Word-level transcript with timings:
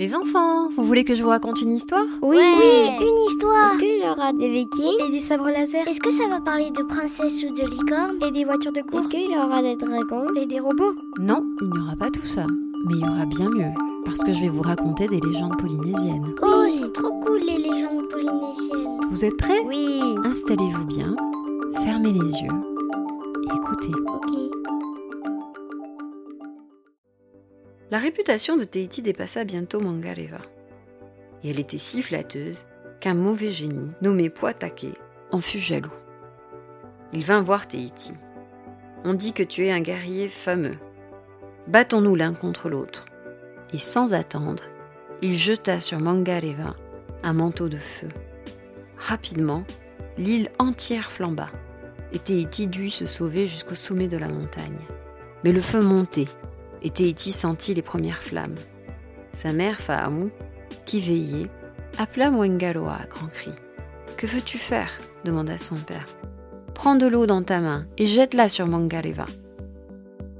Les 0.00 0.12
enfants, 0.14 0.68
vous 0.76 0.84
voulez 0.84 1.04
que 1.04 1.14
je 1.14 1.22
vous 1.22 1.28
raconte 1.28 1.62
une 1.62 1.70
histoire? 1.70 2.04
Oui, 2.20 2.36
Ouais. 2.36 2.96
une 3.00 3.18
histoire. 3.28 3.70
Est-ce 3.70 3.78
qu'il 3.78 4.04
y 4.04 4.08
aura 4.10 4.32
des 4.32 4.50
vikings? 4.50 5.00
Et 5.06 5.10
des 5.10 5.20
sabres 5.20 5.48
laser? 5.50 5.86
Est-ce 5.86 6.00
que 6.00 6.10
ça 6.10 6.26
va 6.28 6.40
parler 6.40 6.70
de 6.70 6.82
princesses 6.82 7.44
ou 7.44 7.54
de 7.54 7.62
licornes? 7.62 8.16
Et 8.26 8.32
des 8.32 8.44
voitures 8.44 8.72
de 8.72 8.78
Est-ce 8.80 8.86
course 8.88 9.06
qu'il 9.06 9.30
y 9.30 9.36
aura 9.36 9.62
des 9.62 9.76
dragons? 9.76 10.26
Et 10.36 10.46
des 10.46 10.58
robots? 10.58 10.94
Non, 11.20 11.44
il 11.60 11.68
n'y 11.70 11.78
aura 11.78 11.94
pas 11.96 12.10
tout 12.10 12.24
ça. 12.26 12.44
Mais 12.86 12.94
il 12.94 13.00
y 13.06 13.08
aura 13.08 13.24
bien 13.24 13.48
mieux, 13.48 13.70
parce 14.04 14.20
que 14.20 14.32
je 14.32 14.40
vais 14.40 14.48
vous 14.48 14.62
raconter 14.62 15.06
des 15.06 15.20
légendes 15.20 15.56
polynésiennes. 15.58 16.34
Oh, 16.42 16.64
c'est 16.68 16.92
trop 16.92 17.10
cool 17.20 17.38
les 17.40 17.58
légendes 17.58 18.08
polynésiennes. 18.10 19.00
Vous 19.10 19.24
êtes 19.24 19.36
prêts? 19.36 19.60
Oui. 19.64 20.00
Installez-vous 20.24 20.84
bien, 20.84 21.14
fermez 21.84 22.12
les 22.12 22.18
yeux 22.42 22.52
et 23.52 23.56
écoutez. 23.56 23.92
Ok. 24.06 24.53
La 27.94 28.00
réputation 28.00 28.56
de 28.56 28.64
Tahiti 28.64 29.02
dépassa 29.02 29.44
bientôt 29.44 29.78
Mangareva. 29.78 30.40
Et 31.44 31.50
elle 31.50 31.60
était 31.60 31.78
si 31.78 32.02
flatteuse 32.02 32.64
qu'un 32.98 33.14
mauvais 33.14 33.52
génie, 33.52 33.92
nommé 34.02 34.30
Poitake, 34.30 34.98
en 35.30 35.38
fut 35.38 35.60
jaloux. 35.60 35.94
Il 37.12 37.22
vint 37.22 37.40
voir 37.40 37.68
Tahiti. 37.68 38.12
On 39.04 39.14
dit 39.14 39.32
que 39.32 39.44
tu 39.44 39.64
es 39.64 39.70
un 39.70 39.80
guerrier 39.80 40.28
fameux. 40.28 40.74
Battons-nous 41.68 42.16
l'un 42.16 42.34
contre 42.34 42.68
l'autre. 42.68 43.04
Et 43.72 43.78
sans 43.78 44.12
attendre, 44.12 44.64
il 45.22 45.32
jeta 45.32 45.78
sur 45.78 46.00
Mangareva 46.00 46.74
un 47.22 47.32
manteau 47.32 47.68
de 47.68 47.76
feu. 47.76 48.08
Rapidement, 48.98 49.62
l'île 50.18 50.50
entière 50.58 51.12
flamba, 51.12 51.48
et 52.12 52.18
Tahiti 52.18 52.66
dut 52.66 52.90
se 52.90 53.06
sauver 53.06 53.46
jusqu'au 53.46 53.76
sommet 53.76 54.08
de 54.08 54.18
la 54.18 54.28
montagne. 54.28 54.82
Mais 55.44 55.52
le 55.52 55.60
feu 55.60 55.80
montait, 55.80 56.26
et 56.84 56.90
Tahiti 56.90 57.32
sentit 57.32 57.74
les 57.74 57.82
premières 57.82 58.22
flammes. 58.22 58.54
Sa 59.32 59.52
mère, 59.52 59.80
Faamu, 59.80 60.30
qui 60.86 61.00
veillait, 61.00 61.50
appela 61.98 62.30
Mwengaloa 62.30 62.94
à 62.94 63.06
grands 63.06 63.26
cris. 63.26 63.50
Que 64.16 64.26
veux-tu 64.26 64.58
faire? 64.58 65.00
demanda 65.24 65.58
son 65.58 65.76
père. 65.76 66.06
Prends 66.74 66.96
de 66.96 67.06
l'eau 67.06 67.26
dans 67.26 67.42
ta 67.42 67.60
main 67.60 67.86
et 67.98 68.04
jette-la 68.04 68.48
sur 68.48 68.66
Mangareva. 68.66 69.26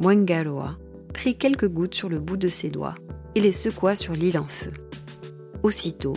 Mwengaloa 0.00 0.76
prit 1.14 1.36
quelques 1.36 1.68
gouttes 1.68 1.94
sur 1.94 2.10
le 2.10 2.18
bout 2.18 2.36
de 2.36 2.48
ses 2.48 2.68
doigts 2.68 2.94
et 3.34 3.40
les 3.40 3.52
secoua 3.52 3.96
sur 3.96 4.12
l'île 4.12 4.38
en 4.38 4.46
feu. 4.46 4.70
Aussitôt, 5.62 6.14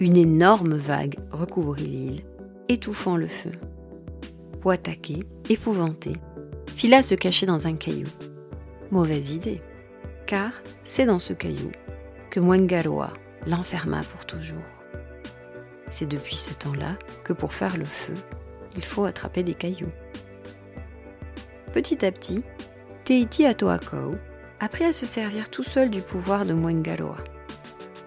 une 0.00 0.16
énorme 0.16 0.74
vague 0.74 1.18
recouvrit 1.30 1.86
l'île, 1.86 2.20
étouffant 2.68 3.16
le 3.16 3.28
feu. 3.28 3.52
Poitake, 4.60 5.24
épouvanté, 5.48 6.14
fila 6.74 7.02
se 7.02 7.14
cacher 7.14 7.46
dans 7.46 7.66
un 7.68 7.76
caillou. 7.76 8.08
Mauvaise 8.94 9.32
idée, 9.32 9.60
car 10.24 10.52
c'est 10.84 11.04
dans 11.04 11.18
ce 11.18 11.32
caillou 11.32 11.72
que 12.30 12.38
Mwengaroa 12.38 13.12
l'enferma 13.44 14.02
pour 14.04 14.24
toujours. 14.24 14.62
C'est 15.90 16.06
depuis 16.06 16.36
ce 16.36 16.54
temps-là 16.54 16.96
que 17.24 17.32
pour 17.32 17.52
faire 17.52 17.76
le 17.76 17.86
feu, 17.86 18.14
il 18.76 18.84
faut 18.84 19.04
attraper 19.04 19.42
des 19.42 19.54
cailloux. 19.54 19.90
Petit 21.72 22.06
à 22.06 22.12
petit, 22.12 22.44
Teiti 23.02 23.44
Atoakou 23.44 24.14
apprit 24.60 24.84
à 24.84 24.92
se 24.92 25.06
servir 25.06 25.50
tout 25.50 25.64
seul 25.64 25.90
du 25.90 26.00
pouvoir 26.00 26.46
de 26.46 26.54
Mwengaroa. 26.54 27.16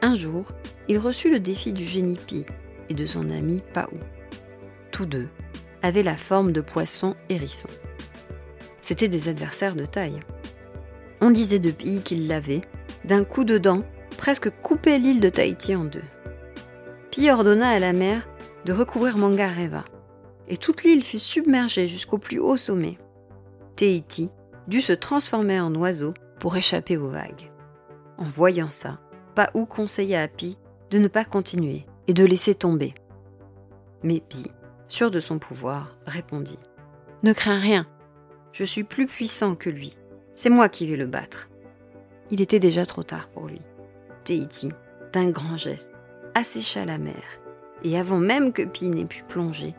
Un 0.02 0.16
jour, 0.16 0.54
il 0.88 1.00
reçut 1.00 1.30
le 1.30 1.42
défi 1.42 1.74
du 1.74 1.84
génie 1.84 2.16
Pi 2.16 2.46
et 2.88 2.94
de 2.94 3.06
son 3.06 3.30
ami 3.30 3.62
Pau. 3.74 3.92
Tous 4.92 5.06
deux 5.06 5.28
avaient 5.82 6.02
la 6.02 6.16
forme 6.16 6.54
de 6.54 6.62
poissons 6.62 7.18
hérissons. 7.28 7.68
C'étaient 8.80 9.10
des 9.10 9.28
adversaires 9.28 9.76
de 9.76 9.86
taille. 9.86 10.22
On 11.22 11.32
disait 11.32 11.60
de 11.60 11.72
Pi 11.72 12.02
qu'il 12.02 12.28
l'avait, 12.28 12.62
d'un 13.06 13.24
coup 13.24 13.44
de 13.44 13.58
dent, 13.58 13.84
presque 14.18 14.50
coupé 14.62 14.98
l'île 15.00 15.20
de 15.20 15.30
Tahiti 15.30 15.76
en 15.76 15.86
deux. 15.86 16.04
Pi 17.12 17.30
ordonna 17.30 17.70
à 17.70 17.80
la 17.80 17.94
mer 17.94 18.28
de 18.66 18.74
recouvrir 18.74 19.18
Mangareva, 19.18 19.86
et 20.48 20.58
toute 20.58 20.84
l'île 20.84 21.04
fut 21.04 21.20
submergée 21.20 21.88
jusqu'au 21.88 22.18
plus 22.18 22.40
haut 22.40 22.58
sommet. 22.58 22.98
Tahiti 23.76 24.32
dut 24.68 24.82
se 24.82 24.94
transformer 24.94 25.60
en 25.60 25.74
oiseau 25.76 26.14
pour 26.40 26.56
échapper 26.58 26.98
aux 26.98 27.10
vagues. 27.10 27.52
En 28.18 28.26
voyant 28.26 28.72
ça, 28.72 29.00
Paou 29.36 29.66
conseilla 29.66 30.22
à 30.22 30.28
Pi 30.28 30.58
de 30.90 30.98
ne 30.98 31.08
pas 31.08 31.26
continuer 31.26 31.86
et 32.08 32.14
de 32.14 32.26
laisser 32.26 32.56
tomber. 32.56 32.94
Mais 34.04 34.20
Pi, 34.20 34.52
sûr 34.88 35.12
de 35.12 35.20
son 35.20 35.40
pouvoir, 35.40 35.98
répondit 36.06 36.60
Ne 37.24 37.34
crains 37.34 37.60
rien, 37.60 37.88
je 38.52 38.64
suis 38.64 38.84
plus 38.84 39.06
puissant 39.06 39.56
que 39.56 39.70
lui, 39.70 39.98
c'est 40.38 40.52
moi 40.52 40.70
qui 40.70 40.86
vais 40.88 40.98
le 40.98 41.08
battre. 41.08 41.50
Il 42.30 42.42
était 42.42 42.60
déjà 42.60 42.86
trop 42.86 43.02
tard 43.02 43.28
pour 43.30 43.48
lui. 43.48 43.60
Tahiti, 44.24 44.70
d'un 45.12 45.30
grand 45.30 45.58
geste, 45.58 45.92
assécha 46.36 46.86
la 46.86 47.00
mer, 47.00 47.24
et 47.84 47.98
avant 47.98 48.20
même 48.20 48.54
que 48.54 48.62
Pi 48.62 48.90
n'ait 48.90 49.06
pu 49.06 49.24
plonger, 49.24 49.74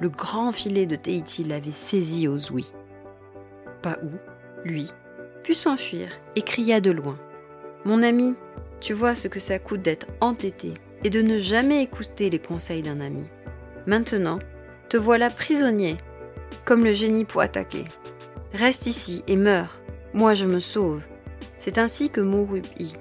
le 0.00 0.08
grand 0.08 0.52
filet 0.52 0.86
de 0.86 0.94
Tahiti 0.94 1.42
l'avait 1.42 1.72
saisi 1.72 2.28
aux 2.28 2.52
ouïes. 2.52 2.72
Paou, 3.82 4.12
lui, 4.64 4.88
put 5.42 5.54
s'enfuir 5.54 6.08
et 6.36 6.42
cria 6.42 6.80
de 6.80 6.92
loin 6.92 7.18
Mon 7.84 8.02
ami, 8.02 8.36
tu 8.80 8.92
vois 8.92 9.16
ce 9.16 9.26
que 9.26 9.40
ça 9.40 9.58
coûte 9.58 9.82
d'être 9.82 10.06
entêté 10.20 10.74
et 11.02 11.10
de 11.10 11.22
ne 11.22 11.38
jamais 11.38 11.82
écouter 11.82 12.30
les 12.30 12.38
conseils 12.38 12.82
d'un 12.82 13.00
ami. 13.00 13.24
Maintenant, 13.88 14.38
te 14.88 14.96
voilà 14.96 15.28
prisonnier, 15.28 15.96
comme 16.64 16.84
le 16.84 16.92
génie 16.92 17.24
Poitake. 17.24 17.90
Reste 18.52 18.86
ici 18.86 19.24
et 19.26 19.36
meurs. 19.36 19.80
Moi, 20.14 20.34
je 20.34 20.46
me 20.46 20.60
sauve. 20.60 21.02
C'est 21.58 21.76
ainsi 21.76 22.08
que 22.08 22.20
mourut 22.20 22.62
I, 22.78 22.92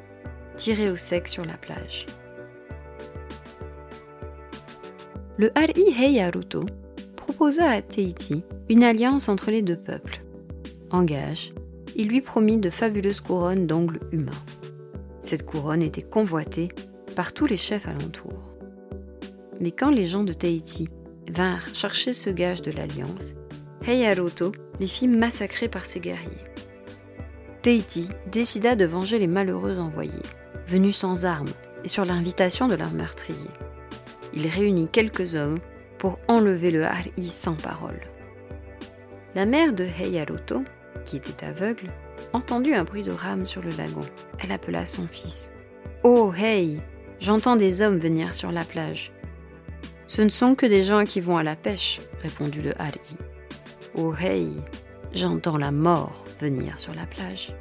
tiré 0.58 0.90
au 0.90 0.96
sec 0.96 1.28
sur 1.28 1.46
la 1.46 1.58
plage. 1.58 2.08
Le 5.38 5.52
Hari 5.54 5.94
Heiaruto 5.96 6.66
proposa 7.16 7.70
à 7.70 7.82
Teiti 7.84 8.44
une 8.68 8.84
alliance 8.84 9.30
entre 9.30 9.52
les 9.52 9.62
deux 9.62 9.78
peuples. 9.78 10.24
En 10.90 11.04
gage, 11.04 11.54
il 11.96 12.08
lui 12.08 12.22
promit 12.22 12.58
de 12.58 12.72
fabuleuses 12.72 13.22
couronnes 13.22 13.68
d'ongles 13.68 14.00
humains. 14.12 14.32
Cette 15.22 15.46
couronne 15.46 15.84
était 15.84 16.02
convoitée 16.02 16.70
par 17.16 17.34
tous 17.34 17.46
les 17.46 17.58
chefs 17.58 17.88
alentours. 17.88 18.52
Mais 19.62 19.72
quand 19.72 19.92
les 19.92 20.08
gens 20.08 20.24
de 20.24 20.34
Tahiti 20.34 20.90
vinrent 21.30 21.76
chercher 21.76 22.14
ce 22.14 22.32
gage 22.32 22.64
de 22.64 22.72
l'alliance, 22.72 23.36
Heiaruto 23.88 24.52
les 24.80 24.88
fit 24.88 25.08
massacrer 25.08 25.70
par 25.70 25.86
ses 25.86 26.00
guerriers. 26.00 26.53
Tahiti 27.64 28.10
décida 28.30 28.76
de 28.76 28.84
venger 28.84 29.20
les 29.20 29.28
malheureux 29.28 29.78
envoyés, 29.80 30.12
venus 30.68 30.98
sans 30.98 31.26
armes 31.26 31.54
et 31.86 31.88
sur 31.88 32.04
l'invitation 32.04 32.68
de 32.68 32.76
leur 32.76 32.92
meurtrier. 32.92 33.50
Il 34.34 34.48
réunit 34.48 34.90
quelques 34.90 35.34
hommes 35.34 35.60
pour 35.98 36.20
enlever 36.28 36.72
le 36.72 36.84
Hari 36.84 37.14
sans 37.24 37.56
parole. 37.56 38.02
La 39.34 39.46
mère 39.46 39.72
de 39.72 39.86
Heiaruto, 39.86 40.64
qui 41.06 41.16
était 41.16 41.46
aveugle, 41.46 41.90
entendit 42.34 42.74
un 42.74 42.84
bruit 42.84 43.04
de 43.04 43.12
rame 43.12 43.46
sur 43.46 43.62
le 43.62 43.72
lagon. 43.72 44.02
Elle 44.44 44.52
appela 44.52 44.86
son 44.86 45.08
fils. 45.08 45.50
Oh, 46.04 46.34
hey 46.38 46.82
J'entends 47.22 47.56
des 47.56 47.82
hommes 47.82 47.98
venir 47.98 48.36
sur 48.36 48.52
la 48.52 48.66
plage. 48.66 49.14
Ce 50.08 50.22
ne 50.22 50.28
sont 50.28 50.56
que 50.56 50.66
des 50.66 50.84
gens 50.84 51.06
qui 51.06 51.22
vont 51.22 51.38
à 51.38 51.44
la 51.44 51.56
pêche, 51.56 52.02
répondit 52.22 52.62
le 52.62 52.74
Hari. 52.78 53.16
Oh, 53.96 54.14
hey 54.20 54.50
J'entends 55.14 55.58
la 55.58 55.72
mort 55.72 56.26
venir 56.40 56.80
sur 56.80 56.94
la 56.96 57.06
plage. 57.06 57.54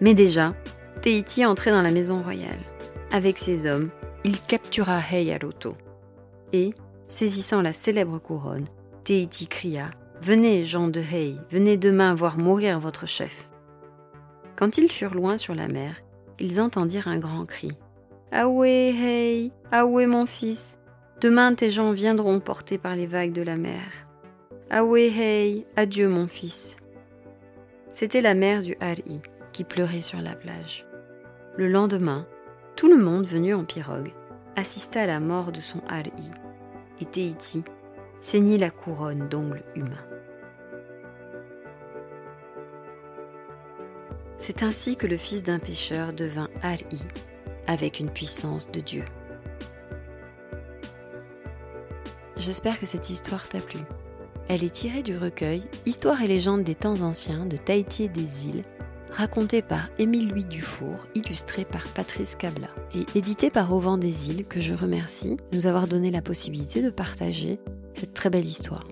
Mais 0.00 0.14
déjà, 0.14 0.54
Teiti 1.02 1.44
entrait 1.44 1.70
dans 1.70 1.82
la 1.82 1.90
maison 1.90 2.22
royale. 2.22 2.58
Avec 3.12 3.36
ses 3.38 3.66
hommes, 3.66 3.90
il 4.24 4.40
captura 4.40 4.98
Heiaruto. 4.98 5.76
Et, 6.52 6.72
saisissant 7.08 7.60
la 7.60 7.72
célèbre 7.72 8.18
couronne, 8.18 8.66
Teiti 9.04 9.46
cria 9.46 9.90
Venez, 10.22 10.64
gens 10.64 10.88
de 10.88 11.00
Hei, 11.00 11.36
venez 11.50 11.76
demain 11.76 12.14
voir 12.14 12.38
mourir 12.38 12.80
votre 12.80 13.06
chef. 13.06 13.50
Quand 14.56 14.78
ils 14.78 14.90
furent 14.90 15.14
loin 15.14 15.36
sur 15.36 15.54
la 15.54 15.68
mer, 15.68 15.96
ils 16.40 16.60
entendirent 16.60 17.08
un 17.08 17.18
grand 17.18 17.44
cri. 17.44 17.72
Ahoué, 18.32 18.94
Hei, 18.98 19.52
Ahoué, 19.70 20.06
mon 20.06 20.24
fils, 20.24 20.78
demain 21.20 21.54
tes 21.54 21.68
gens 21.68 21.90
viendront 21.92 22.40
portés 22.40 22.78
par 22.78 22.96
les 22.96 23.06
vagues 23.06 23.32
de 23.32 23.42
la 23.42 23.56
mer. 23.56 24.05
Ahoué, 24.68 25.12
Hei, 25.16 25.64
adieu, 25.76 26.08
mon 26.08 26.26
fils. 26.26 26.76
C'était 27.92 28.20
la 28.20 28.34
mère 28.34 28.62
du 28.62 28.76
Hari 28.80 29.20
qui 29.52 29.62
pleurait 29.62 30.02
sur 30.02 30.20
la 30.20 30.34
plage. 30.34 30.84
Le 31.56 31.68
lendemain, 31.68 32.26
tout 32.74 32.88
le 32.88 32.96
monde 32.96 33.26
venu 33.26 33.54
en 33.54 33.64
pirogue 33.64 34.12
assista 34.56 35.02
à 35.02 35.06
la 35.06 35.20
mort 35.20 35.52
de 35.52 35.60
son 35.60 35.82
Hari, 35.86 36.10
et 37.00 37.04
Teiti 37.04 37.62
ceignit 38.18 38.58
la 38.58 38.70
couronne 38.70 39.28
d'ongles 39.28 39.62
humains. 39.76 40.04
C'est 44.38 44.64
ainsi 44.64 44.96
que 44.96 45.06
le 45.06 45.16
fils 45.16 45.44
d'un 45.44 45.60
pêcheur 45.60 46.12
devint 46.12 46.48
Hari, 46.62 47.06
avec 47.68 48.00
une 48.00 48.10
puissance 48.10 48.68
de 48.72 48.80
Dieu. 48.80 49.04
J'espère 52.34 52.80
que 52.80 52.86
cette 52.86 53.10
histoire 53.10 53.48
t'a 53.48 53.60
plu. 53.60 53.78
Elle 54.48 54.62
est 54.62 54.70
tirée 54.70 55.02
du 55.02 55.16
recueil 55.16 55.64
Histoire 55.86 56.22
et 56.22 56.28
légendes 56.28 56.62
des 56.62 56.76
temps 56.76 57.00
anciens 57.00 57.46
de 57.46 57.56
Tahiti 57.56 58.04
et 58.04 58.08
des 58.08 58.46
îles, 58.46 58.62
raconté 59.10 59.60
par 59.60 59.88
Émile 59.98 60.28
Louis 60.28 60.44
Dufour, 60.44 61.06
illustré 61.16 61.64
par 61.64 61.82
Patrice 61.88 62.36
Cabla 62.36 62.68
et 62.94 63.06
édité 63.18 63.50
par 63.50 63.72
Auvent 63.72 63.98
des 63.98 64.30
Îles, 64.30 64.44
que 64.46 64.60
je 64.60 64.72
remercie 64.72 65.36
de 65.36 65.42
nous 65.56 65.66
avoir 65.66 65.88
donné 65.88 66.12
la 66.12 66.22
possibilité 66.22 66.80
de 66.80 66.90
partager 66.90 67.58
cette 67.94 68.14
très 68.14 68.30
belle 68.30 68.44
histoire. 68.44 68.86